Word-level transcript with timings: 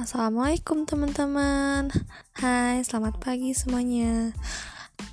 Assalamualaikum 0.00 0.88
teman-teman 0.88 1.92
Hai 2.32 2.80
selamat 2.80 3.20
pagi 3.20 3.52
semuanya 3.52 4.32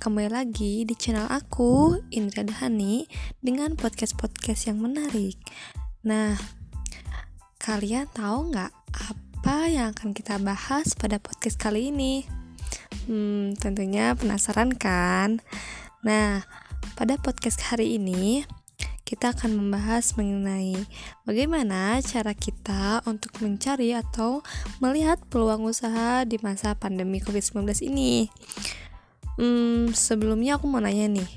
Kembali 0.00 0.32
lagi 0.32 0.88
di 0.88 0.96
channel 0.96 1.28
aku 1.28 2.00
Indra 2.08 2.40
Dahani 2.40 3.04
Dengan 3.36 3.76
podcast-podcast 3.76 4.72
yang 4.72 4.80
menarik 4.80 5.36
Nah 6.08 6.40
Kalian 7.60 8.08
tahu 8.16 8.48
nggak 8.48 8.72
Apa 9.12 9.68
yang 9.68 9.92
akan 9.92 10.16
kita 10.16 10.40
bahas 10.40 10.96
pada 10.96 11.20
podcast 11.20 11.60
kali 11.60 11.92
ini? 11.92 12.24
Hmm 13.04 13.60
tentunya 13.60 14.16
penasaran 14.16 14.72
kan? 14.72 15.44
Nah 16.00 16.48
pada 16.96 17.20
podcast 17.20 17.60
hari 17.60 18.00
ini 18.00 18.48
kita 19.08 19.32
akan 19.32 19.56
membahas 19.56 20.20
mengenai 20.20 20.76
bagaimana 21.24 21.96
cara 22.04 22.36
kita 22.36 23.00
untuk 23.08 23.40
mencari 23.40 23.96
atau 23.96 24.44
melihat 24.84 25.16
peluang 25.32 25.64
usaha 25.64 26.28
di 26.28 26.36
masa 26.44 26.76
pandemi 26.76 27.16
COVID-19 27.24 27.88
ini. 27.88 28.28
Hmm, 29.40 29.88
sebelumnya 29.96 30.60
aku 30.60 30.68
mau 30.68 30.84
nanya 30.84 31.08
nih, 31.08 31.30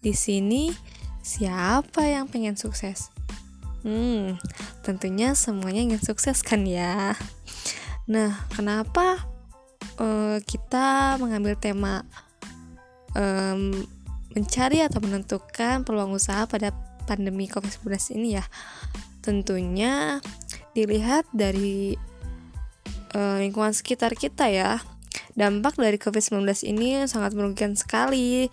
di 0.00 0.16
sini 0.16 0.72
siapa 1.20 2.08
yang 2.08 2.32
pengen 2.32 2.56
sukses? 2.56 3.12
Hmm, 3.84 4.40
tentunya 4.80 5.36
semuanya 5.36 5.84
ingin 5.84 6.00
sukses 6.00 6.40
kan 6.40 6.64
ya. 6.64 7.12
Nah, 8.08 8.40
kenapa 8.56 9.28
uh, 10.00 10.40
kita 10.48 11.20
mengambil 11.20 11.60
tema 11.60 12.08
um, 13.12 13.84
mencari 14.32 14.80
atau 14.80 15.04
menentukan 15.04 15.84
peluang 15.84 16.16
usaha 16.16 16.48
pada 16.48 16.87
pandemi 17.08 17.48
COVID-19 17.48 18.20
ini 18.20 18.36
ya 18.36 18.44
tentunya 19.24 20.20
dilihat 20.76 21.24
dari 21.32 21.96
uh, 23.16 23.40
lingkungan 23.40 23.72
sekitar 23.72 24.14
kita 24.14 24.48
ya. 24.52 24.80
Dampak 25.38 25.78
dari 25.78 25.96
COVID-19 25.96 26.44
ini 26.66 27.06
sangat 27.06 27.32
merugikan 27.32 27.78
sekali 27.78 28.50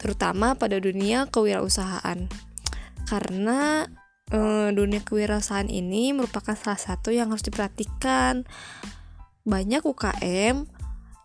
terutama 0.00 0.56
pada 0.56 0.80
dunia 0.80 1.28
kewirausahaan. 1.28 2.26
Karena 3.06 3.84
uh, 4.32 4.68
dunia 4.72 5.02
kewirausahaan 5.04 5.68
ini 5.68 6.16
merupakan 6.16 6.56
salah 6.56 6.80
satu 6.80 7.14
yang 7.14 7.30
harus 7.30 7.44
diperhatikan. 7.44 8.48
Banyak 9.46 9.82
UKM 9.84 10.66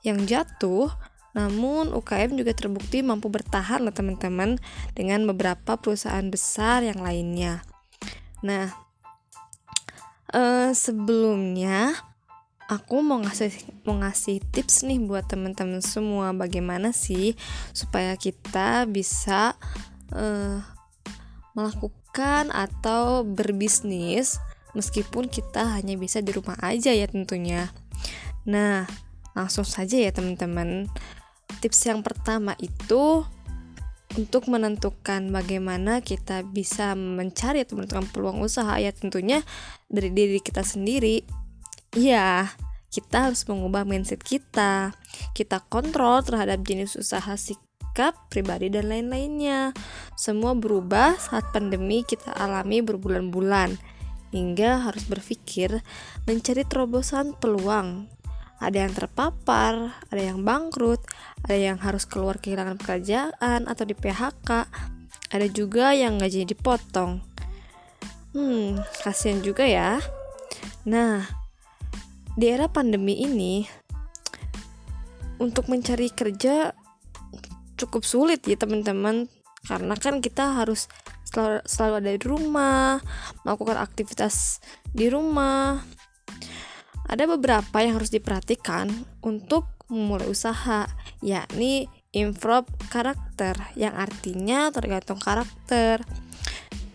yang 0.06 0.20
jatuh 0.30 0.94
namun 1.36 1.92
UKM 1.92 2.40
juga 2.40 2.56
terbukti 2.56 3.04
mampu 3.04 3.28
bertahan 3.28 3.84
loh 3.84 3.92
teman-teman 3.92 4.56
dengan 4.96 5.28
beberapa 5.28 5.76
perusahaan 5.76 6.24
besar 6.32 6.88
yang 6.88 7.04
lainnya. 7.04 7.60
Nah, 8.40 8.72
eh, 10.32 10.72
sebelumnya 10.72 11.92
aku 12.72 13.04
mau 13.04 13.20
ngasih 13.20 13.52
mau 13.84 14.00
ngasih 14.00 14.42
tips 14.56 14.88
nih 14.88 14.98
buat 15.04 15.28
teman-teman 15.28 15.84
semua 15.84 16.34
bagaimana 16.34 16.96
sih 16.96 17.36
supaya 17.76 18.16
kita 18.16 18.88
bisa 18.88 19.60
eh, 20.16 20.64
melakukan 21.52 22.48
atau 22.56 23.28
berbisnis 23.28 24.40
meskipun 24.72 25.28
kita 25.28 25.80
hanya 25.80 26.00
bisa 26.00 26.24
di 26.24 26.32
rumah 26.32 26.56
aja 26.64 26.96
ya 26.96 27.08
tentunya. 27.08 27.72
Nah, 28.48 28.88
langsung 29.36 29.68
saja 29.68 30.00
ya 30.00 30.12
teman-teman 30.16 30.88
tips 31.66 31.90
yang 31.90 32.06
pertama 32.06 32.54
itu 32.62 33.26
untuk 34.14 34.46
menentukan 34.46 35.34
bagaimana 35.34 35.98
kita 35.98 36.46
bisa 36.46 36.94
mencari 36.94 37.66
atau 37.66 37.82
menentukan 37.82 38.06
peluang 38.14 38.46
usaha 38.46 38.78
ya 38.78 38.94
tentunya 38.94 39.42
dari 39.90 40.14
diri 40.14 40.38
kita 40.46 40.62
sendiri. 40.62 41.26
Ya, 41.98 42.54
kita 42.94 43.34
harus 43.34 43.50
mengubah 43.50 43.82
mindset 43.82 44.22
kita. 44.22 44.94
Kita 45.34 45.66
kontrol 45.66 46.22
terhadap 46.22 46.62
jenis 46.62 47.02
usaha 47.02 47.34
sikap 47.34 48.14
pribadi 48.30 48.70
dan 48.70 48.94
lain-lainnya. 48.94 49.74
Semua 50.14 50.54
berubah 50.54 51.18
saat 51.18 51.50
pandemi 51.50 52.06
kita 52.06 52.30
alami 52.30 52.86
berbulan-bulan 52.86 53.74
hingga 54.30 54.86
harus 54.86 55.10
berpikir 55.10 55.82
mencari 56.30 56.62
terobosan 56.62 57.34
peluang 57.34 58.06
ada 58.60 58.88
yang 58.88 58.94
terpapar, 58.96 60.00
ada 60.08 60.22
yang 60.22 60.44
bangkrut, 60.48 61.04
ada 61.46 61.58
yang 61.62 61.78
harus 61.78 62.10
keluar 62.10 62.42
kehilangan 62.42 62.82
pekerjaan 62.82 63.70
atau 63.70 63.86
di 63.86 63.94
PHK, 63.94 64.50
ada 65.30 65.48
juga 65.54 65.94
yang 65.94 66.18
gajinya 66.18 66.50
dipotong. 66.50 67.22
Hmm, 68.34 68.82
kasihan 69.06 69.46
juga 69.46 69.62
ya. 69.62 70.02
Nah, 70.90 71.22
di 72.34 72.50
era 72.50 72.66
pandemi 72.66 73.22
ini 73.22 73.62
untuk 75.38 75.70
mencari 75.70 76.10
kerja 76.10 76.74
cukup 77.78 78.02
sulit 78.02 78.42
ya 78.50 78.58
teman-teman 78.58 79.30
karena 79.70 79.94
kan 80.02 80.26
kita 80.26 80.66
harus 80.66 80.90
selalu, 81.30 81.62
selalu 81.70 81.94
ada 82.02 82.12
di 82.16 82.22
rumah, 82.26 82.90
melakukan 83.46 83.78
aktivitas 83.78 84.64
di 84.96 85.14
rumah, 85.14 85.84
ada 87.06 87.24
beberapa 87.30 87.78
yang 87.86 88.02
harus 88.02 88.10
diperhatikan 88.10 88.90
untuk 89.22 89.75
memulai 89.92 90.30
usaha, 90.30 90.90
yakni 91.22 91.90
improve 92.16 92.66
karakter, 92.90 93.54
yang 93.76 93.94
artinya 93.94 94.72
tergantung 94.72 95.20
karakter. 95.20 96.02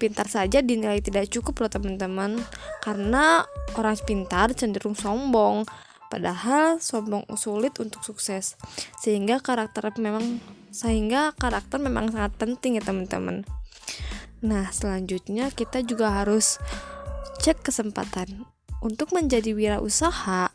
Pintar 0.00 0.32
saja 0.32 0.64
dinilai 0.64 1.04
tidak 1.04 1.28
cukup 1.28 1.60
loh 1.60 1.70
teman-teman, 1.70 2.40
karena 2.80 3.44
orang 3.76 4.00
pintar 4.00 4.56
cenderung 4.56 4.96
sombong, 4.96 5.68
padahal 6.08 6.80
sombong 6.80 7.28
sulit 7.36 7.76
untuk 7.78 8.00
sukses. 8.00 8.56
Sehingga 8.98 9.44
karakter 9.44 9.92
memang 10.00 10.40
sehingga 10.70 11.34
karakter 11.36 11.82
memang 11.82 12.14
sangat 12.14 12.32
penting 12.38 12.78
ya 12.78 12.82
teman-teman. 12.82 13.44
Nah, 14.40 14.72
selanjutnya 14.72 15.52
kita 15.52 15.84
juga 15.84 16.24
harus 16.24 16.56
cek 17.44 17.60
kesempatan 17.60 18.48
untuk 18.80 19.12
menjadi 19.12 19.52
wirausaha, 19.52 20.48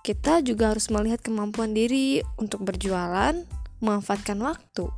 kita 0.00 0.40
juga 0.40 0.72
harus 0.72 0.88
melihat 0.88 1.20
kemampuan 1.20 1.76
diri 1.76 2.24
untuk 2.40 2.64
berjualan, 2.64 3.36
memanfaatkan 3.84 4.40
waktu. 4.40 4.88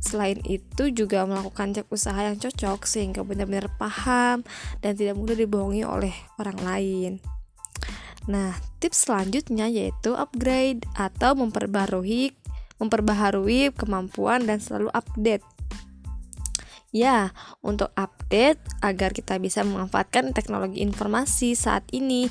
Selain 0.00 0.40
itu 0.48 0.88
juga 0.92 1.28
melakukan 1.28 1.76
cek 1.76 1.92
usaha 1.92 2.16
yang 2.16 2.40
cocok 2.40 2.88
sehingga 2.88 3.20
benar-benar 3.20 3.68
paham 3.76 4.40
dan 4.80 4.96
tidak 4.96 5.20
mudah 5.20 5.36
dibohongi 5.36 5.84
oleh 5.84 6.12
orang 6.40 6.58
lain. 6.60 7.12
Nah, 8.28 8.56
tips 8.80 9.08
selanjutnya 9.08 9.68
yaitu 9.68 10.16
upgrade 10.16 10.84
atau 10.96 11.36
memperbarui 11.36 12.36
memperbaharui 12.80 13.76
kemampuan 13.76 14.48
dan 14.48 14.56
selalu 14.56 14.88
update 14.96 15.44
Ya, 16.90 17.30
untuk 17.62 17.94
update 17.94 18.58
agar 18.82 19.14
kita 19.14 19.38
bisa 19.38 19.62
memanfaatkan 19.62 20.34
teknologi 20.34 20.82
informasi 20.82 21.54
saat 21.54 21.86
ini. 21.94 22.26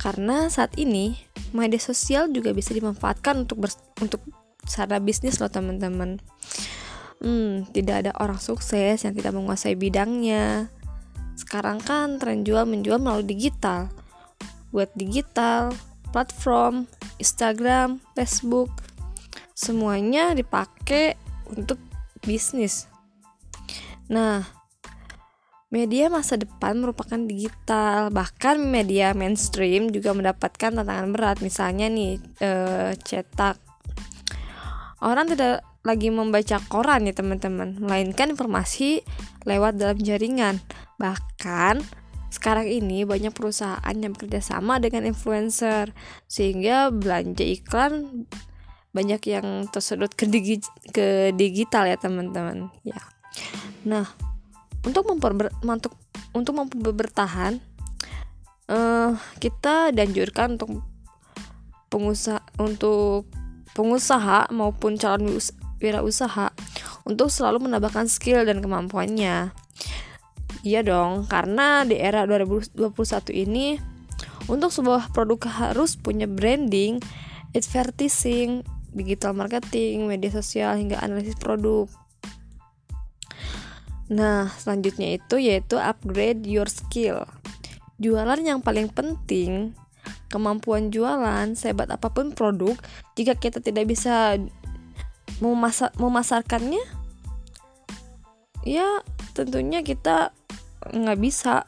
Karena 0.00 0.48
saat 0.48 0.74
ini 0.80 1.14
media 1.52 1.78
sosial 1.78 2.32
juga 2.32 2.52
bisa 2.52 2.72
dimanfaatkan 2.72 3.46
untuk 3.46 3.68
untuk 4.00 4.22
cara 4.66 4.98
bisnis 4.98 5.38
loh 5.38 5.50
teman-teman. 5.52 6.18
Hmm, 7.22 7.70
tidak 7.70 8.06
ada 8.06 8.12
orang 8.18 8.38
sukses 8.42 9.06
yang 9.06 9.14
tidak 9.14 9.32
menguasai 9.34 9.78
bidangnya. 9.78 10.72
Sekarang 11.38 11.78
kan 11.78 12.18
tren 12.18 12.42
jual 12.42 12.66
menjual 12.66 12.98
melalui 12.98 13.28
digital. 13.28 13.92
Buat 14.74 14.90
digital, 14.96 15.70
platform, 16.10 16.88
Instagram, 17.22 18.02
Facebook, 18.18 18.72
semuanya 19.54 20.34
dipakai 20.34 21.14
untuk 21.52 21.78
bisnis 22.24 22.90
Nah, 24.12 24.44
media 25.72 26.12
masa 26.12 26.36
depan 26.36 26.78
merupakan 26.78 27.16
digital, 27.16 28.12
bahkan 28.12 28.60
media 28.60 29.16
mainstream 29.16 29.88
juga 29.88 30.12
mendapatkan 30.12 30.76
tantangan 30.76 31.08
berat. 31.10 31.40
Misalnya 31.40 31.88
nih, 31.88 32.20
e, 32.38 32.50
cetak. 33.00 33.56
Orang 35.00 35.32
tidak 35.32 35.64
lagi 35.82 36.12
membaca 36.12 36.60
koran 36.70 37.08
ya 37.08 37.16
teman-teman, 37.16 37.80
melainkan 37.80 38.30
informasi 38.30 39.02
lewat 39.48 39.80
dalam 39.80 39.98
jaringan. 39.98 40.62
Bahkan 41.00 41.82
sekarang 42.30 42.68
ini 42.70 43.02
banyak 43.02 43.34
perusahaan 43.34 43.96
yang 43.96 44.14
bekerja 44.14 44.44
sama 44.44 44.78
dengan 44.78 45.08
influencer 45.08 45.90
sehingga 46.30 46.92
belanja 46.92 47.44
iklan 47.44 48.24
banyak 48.92 49.20
yang 49.24 49.66
tersedot 49.72 50.12
ke, 50.12 50.28
digi 50.28 50.60
ke 50.92 51.32
digital 51.32 51.88
ya 51.88 51.96
teman-teman 51.96 52.68
ya 52.84 53.00
Nah, 53.82 54.06
untuk 54.82 55.06
memperber 55.08 55.48
untuk 55.62 55.94
untuk 56.32 56.52
mampu 56.56 56.80
bertahan 56.80 57.60
uh, 58.72 59.14
kita 59.38 59.92
dianjurkan 59.92 60.56
untuk 60.58 60.82
pengusaha 61.92 62.40
untuk 62.56 63.28
pengusaha 63.76 64.48
maupun 64.52 64.96
calon 64.96 65.36
wirausaha 65.82 66.52
untuk 67.02 67.28
selalu 67.28 67.68
menambahkan 67.68 68.06
skill 68.06 68.46
dan 68.46 68.62
kemampuannya. 68.62 69.50
Iya 70.62 70.80
dong, 70.86 71.26
karena 71.26 71.82
di 71.82 71.98
era 71.98 72.22
2021 72.22 72.78
ini 73.34 73.74
untuk 74.46 74.70
sebuah 74.70 75.10
produk 75.10 75.42
harus 75.50 75.98
punya 75.98 76.30
branding 76.30 77.02
advertising 77.50 78.62
digital 78.94 79.34
marketing 79.34 80.06
media 80.06 80.30
sosial 80.30 80.78
hingga 80.78 81.02
analisis 81.02 81.34
produk 81.34 81.90
Nah, 84.12 84.52
selanjutnya 84.60 85.16
itu 85.16 85.40
yaitu 85.40 85.80
upgrade 85.80 86.44
your 86.44 86.68
skill. 86.68 87.24
Jualan 87.96 88.44
yang 88.44 88.60
paling 88.60 88.92
penting, 88.92 89.72
kemampuan 90.28 90.92
jualan, 90.92 91.56
sebat 91.56 91.88
apa 91.88 92.12
pun 92.12 92.36
produk, 92.36 92.76
jika 93.16 93.32
kita 93.40 93.64
tidak 93.64 93.88
bisa 93.88 94.36
memasar 95.40 95.88
memasarkannya, 95.96 96.84
ya 98.68 99.00
tentunya 99.32 99.80
kita 99.80 100.36
nggak 100.92 101.20
bisa. 101.20 101.64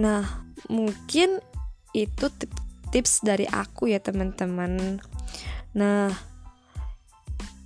Nah, 0.00 0.24
mungkin 0.72 1.42
itu 1.92 2.26
tips 2.88 3.20
dari 3.20 3.44
aku 3.44 3.92
ya 3.92 4.00
teman-teman. 4.00 5.02
Nah, 5.76 6.27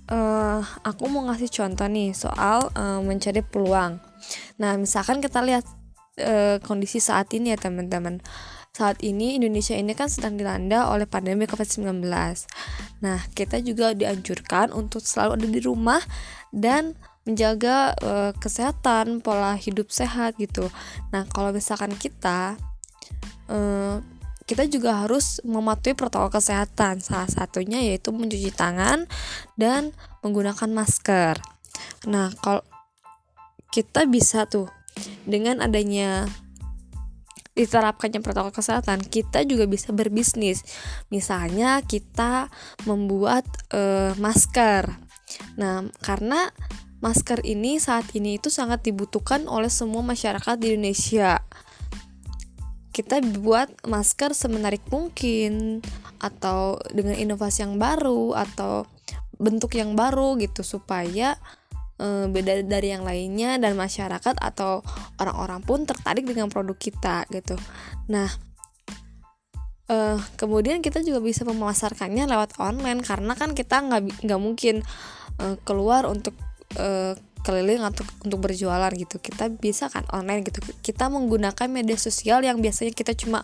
uh, 0.09 0.59
aku 0.83 1.07
mau 1.07 1.23
ngasih 1.29 1.51
contoh 1.51 1.87
nih 1.87 2.11
soal 2.11 2.71
uh, 2.75 2.99
mencari 2.99 3.43
peluang. 3.45 4.01
Nah, 4.59 4.75
misalkan 4.75 5.23
kita 5.23 5.39
lihat 5.45 5.63
uh, 6.19 6.57
kondisi 6.63 6.99
saat 6.99 7.31
ini 7.31 7.53
ya 7.53 7.57
teman-teman. 7.59 8.19
Saat 8.73 9.05
ini 9.05 9.37
Indonesia 9.37 9.77
ini 9.77 9.93
kan 9.93 10.09
sedang 10.09 10.33
dilanda 10.33 10.89
oleh 10.89 11.05
pandemi 11.05 11.45
COVID-19. 11.45 12.09
Nah, 13.05 13.19
kita 13.37 13.61
juga 13.61 13.93
dianjurkan 13.93 14.73
untuk 14.73 15.05
selalu 15.05 15.37
ada 15.37 15.47
di 15.47 15.61
rumah 15.61 16.01
dan 16.49 16.97
menjaga 17.23 17.93
uh, 18.01 18.31
kesehatan, 18.35 19.21
pola 19.21 19.55
hidup 19.55 19.93
sehat 19.93 20.35
gitu. 20.41 20.73
Nah, 21.13 21.23
kalau 21.29 21.53
misalkan 21.53 21.93
kita 21.95 22.57
uh, 23.47 24.01
kita 24.43 24.67
juga 24.67 25.05
harus 25.05 25.39
mematuhi 25.47 25.95
protokol 25.95 26.31
kesehatan. 26.33 26.99
Salah 26.99 27.29
satunya 27.31 27.79
yaitu 27.79 28.11
mencuci 28.11 28.51
tangan 28.51 29.07
dan 29.55 29.95
menggunakan 30.21 30.69
masker. 30.71 31.39
Nah, 32.07 32.31
kalau 32.43 32.63
kita 33.71 34.05
bisa 34.05 34.45
tuh 34.45 34.69
dengan 35.25 35.63
adanya 35.63 36.29
diterapkannya 37.53 38.21
protokol 38.21 38.53
kesehatan, 38.53 39.05
kita 39.05 39.45
juga 39.45 39.69
bisa 39.69 39.93
berbisnis. 39.93 40.65
Misalnya 41.13 41.81
kita 41.85 42.49
membuat 42.89 43.45
uh, 43.71 44.17
masker. 44.17 44.89
Nah, 45.57 45.85
karena 46.01 46.49
masker 46.99 47.45
ini 47.45 47.77
saat 47.77 48.09
ini 48.17 48.41
itu 48.41 48.49
sangat 48.49 48.81
dibutuhkan 48.85 49.45
oleh 49.45 49.69
semua 49.69 50.01
masyarakat 50.01 50.55
di 50.57 50.73
Indonesia 50.73 51.43
kita 52.93 53.25
buat 53.41 53.73
masker 53.89 54.37
semenarik 54.37 54.85
mungkin 54.93 55.81
atau 56.21 56.77
dengan 56.93 57.17
inovasi 57.17 57.65
yang 57.65 57.81
baru 57.81 58.37
atau 58.37 58.85
bentuk 59.41 59.73
yang 59.75 59.97
baru 59.97 60.37
gitu 60.37 60.61
supaya 60.61 61.35
e, 61.97 62.29
beda 62.29 62.61
dari 62.63 62.93
yang 62.93 63.01
lainnya 63.01 63.57
dan 63.57 63.73
masyarakat 63.73 64.37
atau 64.37 64.85
orang-orang 65.17 65.65
pun 65.65 65.89
tertarik 65.89 66.23
dengan 66.23 66.47
produk 66.53 66.77
kita 66.77 67.25
gitu. 67.33 67.57
Nah, 68.13 68.29
e, 69.89 69.97
kemudian 70.37 70.85
kita 70.85 71.01
juga 71.01 71.19
bisa 71.19 71.43
memasarkannya 71.49 72.29
lewat 72.29 72.61
online 72.61 73.01
karena 73.01 73.33
kan 73.33 73.57
kita 73.57 73.81
nggak 73.83 74.21
nggak 74.21 74.41
mungkin 74.41 74.85
e, 75.41 75.45
keluar 75.65 76.05
untuk 76.05 76.37
e, 76.77 77.17
keliling 77.43 77.83
atau 77.83 78.07
untuk 78.23 78.39
berjualan 78.49 78.89
gitu. 78.95 79.19
Kita 79.19 79.51
bisa 79.51 79.91
kan 79.91 80.07
online 80.09 80.47
gitu. 80.47 80.63
Kita 80.79 81.11
menggunakan 81.11 81.67
media 81.69 81.99
sosial 81.99 82.41
yang 82.41 82.63
biasanya 82.63 82.95
kita 82.95 83.13
cuma 83.13 83.43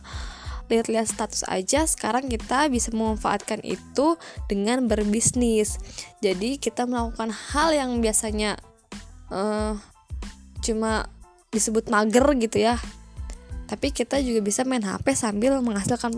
lihat-lihat 0.70 1.10
status 1.10 1.44
aja 1.50 1.84
sekarang 1.90 2.30
kita 2.30 2.70
bisa 2.70 2.94
memanfaatkan 2.94 3.60
itu 3.66 4.16
dengan 4.46 4.86
berbisnis. 4.86 5.82
Jadi 6.22 6.62
kita 6.62 6.86
melakukan 6.86 7.34
hal 7.34 7.74
yang 7.74 7.92
biasanya 8.00 8.56
uh, 9.34 9.76
cuma 10.62 11.10
disebut 11.50 11.90
mager 11.90 12.26
gitu 12.38 12.62
ya. 12.62 12.78
Tapi 13.66 13.94
kita 13.94 14.22
juga 14.22 14.42
bisa 14.46 14.62
main 14.66 14.86
HP 14.86 15.14
sambil 15.18 15.58
menghasilkan 15.62 16.14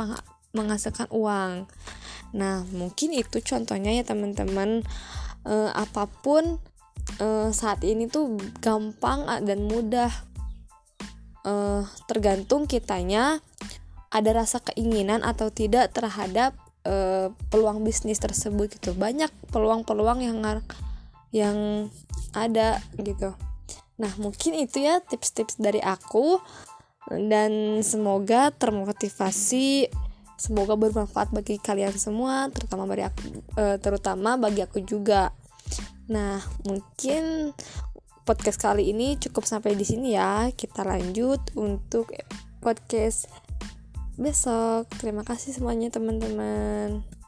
menghasilkan 0.52 1.08
uang. 1.12 1.68
Nah 2.36 2.68
mungkin 2.76 3.16
itu 3.16 3.40
contohnya 3.44 3.96
ya 3.96 4.04
teman-teman. 4.04 4.84
Uh, 5.42 5.74
apa 5.74 6.06
pun 6.22 6.62
uh, 7.20 7.50
saat 7.54 7.84
ini 7.86 8.08
tuh 8.08 8.38
gampang 8.60 9.26
dan 9.46 9.68
mudah. 9.68 10.12
Uh, 11.42 11.82
tergantung 12.06 12.70
kitanya 12.70 13.42
ada 14.14 14.30
rasa 14.30 14.62
keinginan 14.62 15.26
atau 15.26 15.50
tidak 15.50 15.90
terhadap 15.90 16.54
uh, 16.86 17.34
peluang 17.50 17.82
bisnis 17.82 18.22
tersebut 18.22 18.78
gitu. 18.78 18.94
Banyak 18.94 19.34
peluang-peluang 19.50 20.22
yang 20.22 20.38
yang 21.34 21.90
ada 22.38 22.78
gitu. 23.02 23.34
Nah 23.98 24.14
mungkin 24.22 24.54
itu 24.54 24.86
ya 24.86 25.02
tips-tips 25.02 25.58
dari 25.58 25.82
aku 25.82 26.38
dan 27.10 27.82
semoga 27.82 28.54
termotivasi 28.54 29.90
semoga 30.38 30.74
bermanfaat 30.74 31.30
bagi 31.30 31.62
kalian 31.62 31.94
semua 31.94 32.50
terutama 32.50 32.90
bagi 32.90 33.06
aku, 33.06 33.22
terutama 33.78 34.38
bagi 34.42 34.66
aku 34.66 34.82
juga 34.82 35.30
Nah, 36.12 36.44
mungkin 36.68 37.56
podcast 38.28 38.60
kali 38.60 38.92
ini 38.92 39.16
cukup 39.16 39.48
sampai 39.48 39.80
di 39.80 39.88
sini 39.88 40.12
ya. 40.12 40.52
Kita 40.52 40.84
lanjut 40.84 41.56
untuk 41.56 42.12
podcast 42.60 43.32
besok. 44.20 44.92
Terima 45.00 45.24
kasih 45.24 45.56
semuanya 45.56 45.88
teman-teman. 45.88 47.21